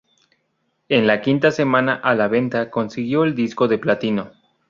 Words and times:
En 0.89 1.05
la 1.05 1.21
quinta 1.21 1.51
semana 1.51 1.93
a 1.93 2.15
la 2.15 2.27
venta 2.27 2.71
consiguió 2.71 3.23
el 3.23 3.35
Disco 3.35 3.67
de 3.67 3.77
Platino. 3.77 4.31